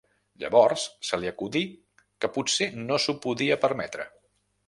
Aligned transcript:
Llavors 0.43 0.85
se 1.09 1.19
li 1.23 1.29
acudí 1.31 1.61
que 2.25 2.31
potser 2.37 2.69
no 2.87 2.99
s'ho 3.05 3.17
podria 3.27 3.59
permetre. 3.67 4.09